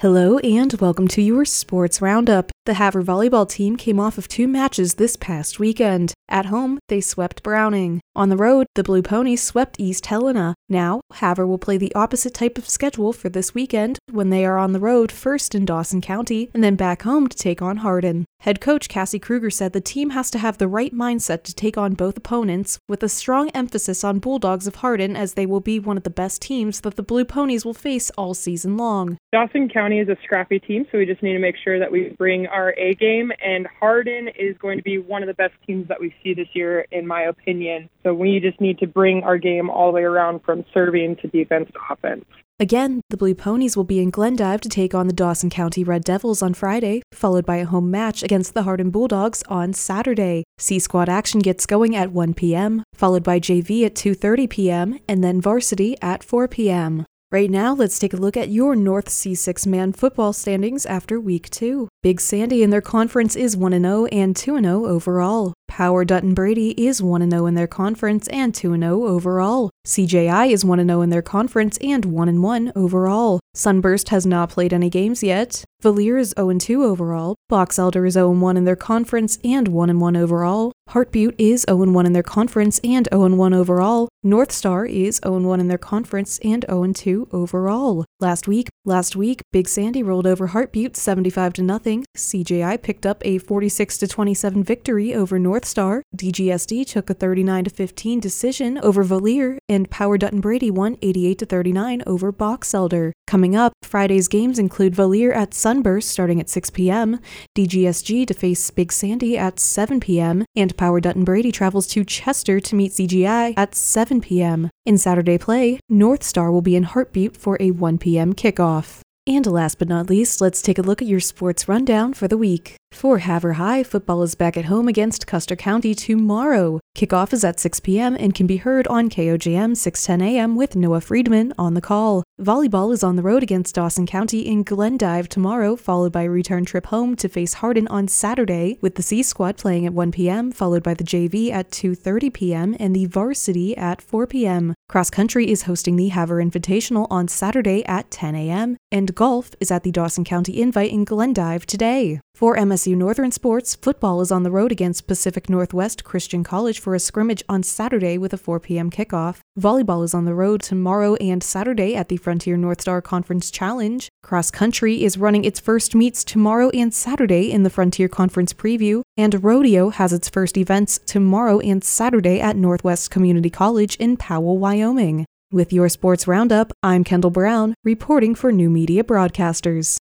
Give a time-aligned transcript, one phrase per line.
[0.00, 2.52] Hello and welcome to your Sports Roundup.
[2.66, 6.12] The Havre volleyball team came off of two matches this past weekend.
[6.28, 8.00] At home, they swept Browning.
[8.14, 10.54] On the road, the Blue Ponies swept East Helena.
[10.68, 14.58] Now, Havre will play the opposite type of schedule for this weekend when they are
[14.58, 18.26] on the road first in Dawson County and then back home to take on Hardin.
[18.40, 21.78] Head coach Cassie Kruger said the team has to have the right mindset to take
[21.78, 25.78] on both opponents, with a strong emphasis on Bulldogs of Hardin as they will be
[25.78, 29.16] one of the best teams that the Blue Ponies will face all season long.
[29.32, 32.14] Dawson County is a scrappy team, so we just need to make sure that we
[32.18, 35.88] bring our A game, and Hardin is going to be one of the best teams
[35.88, 37.88] that we see this year, in my opinion.
[38.02, 41.28] So we just need to bring our game all the way around from serving to
[41.28, 42.24] defense to offense.
[42.58, 46.04] Again, the Blue Ponies will be in Glendive to take on the Dawson County Red
[46.04, 50.44] Devils on Friday, followed by a home match against the Hardin Bulldogs on Saturday.
[50.56, 55.22] C Squad action gets going at 1 p.m., followed by JV at 2:30 p.m., and
[55.22, 57.04] then varsity at 4 p.m.
[57.32, 61.50] Right now, let's take a look at your North C6 man football standings after week
[61.50, 61.88] 2.
[62.00, 65.52] Big Sandy in their conference is 1 0 and 2 0 overall.
[65.66, 69.70] Power Dutton Brady is 1 0 in their conference and 2 0 overall.
[69.84, 73.40] CJI is 1 0 in their conference and 1 1 overall.
[73.54, 75.64] Sunburst has not played any games yet.
[75.82, 77.34] Valier is 0 2 overall.
[77.48, 80.70] Box Elder is 0 1 in their conference and 1 1 overall.
[80.90, 84.08] Heart Butte is 0 1 in their conference and 0 1 overall.
[84.22, 88.04] North Star is 0 1 in their conference and 0 2 overall.
[88.20, 92.04] Last week, last week, Big Sandy rolled over Heart Butte 75 to nothing.
[92.16, 96.02] CJI picked up a 46 to 27 victory over North Star.
[96.16, 101.38] DGSD took a 39 to 15 decision over Valier, and Power Dutton Brady won 88
[101.38, 103.12] to 39 over Box Elder.
[103.26, 107.20] Coming up, Friday's games include Valier at Sunburst starting at 6 p.m.,
[107.56, 112.60] DGSG to face Big Sandy at 7 p.m., and Power Dutton Brady travels to Chester
[112.60, 114.70] to meet CJI at 7 p.m.
[114.84, 118.32] In Saturday play, North Star will be in Heart Butte for a 1 p.m.
[118.34, 119.00] kickoff.
[119.26, 122.38] And last but not least, let's take a look at your sports rundown for the
[122.38, 122.76] week.
[122.96, 126.80] For Havre High, football is back at home against Custer County tomorrow.
[126.96, 128.16] Kickoff is at 6 p.m.
[128.18, 130.56] and can be heard on KOJM 610 a.m.
[130.56, 132.24] with Noah Friedman on the call.
[132.40, 136.64] Volleyball is on the road against Dawson County in Glendive tomorrow, followed by a return
[136.64, 140.50] trip home to face Hardin on Saturday, with the C Squad playing at 1 p.m.,
[140.50, 142.76] followed by the JV at 2:30 p.m.
[142.80, 144.74] and the Varsity at 4 p.m.
[144.88, 149.70] Cross Country is hosting the Havre Invitational on Saturday at 10 a.m., and golf is
[149.70, 152.20] at the Dawson County Invite in Glendive today.
[152.36, 156.94] For MSU Northern Sports, football is on the road against Pacific Northwest Christian College for
[156.94, 158.90] a scrimmage on Saturday with a 4 p.m.
[158.90, 159.38] kickoff.
[159.58, 164.10] Volleyball is on the road tomorrow and Saturday at the Frontier North Star Conference Challenge.
[164.22, 169.00] Cross Country is running its first meets tomorrow and Saturday in the Frontier Conference Preview,
[169.16, 174.58] and Rodeo has its first events tomorrow and Saturday at Northwest Community College in Powell,
[174.58, 175.24] Wyoming.
[175.52, 179.94] With your sports roundup, I'm Kendall Brown, reporting for New Media Broadcasters.